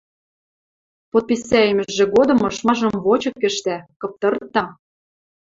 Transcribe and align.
Подписӓйӹмӹжӹ 1.11 2.05
годым 2.15 2.39
ышмажым 2.49 2.93
вочык 3.05 3.35
ӹштӓ, 3.49 3.77
кыптырта. 4.01 4.65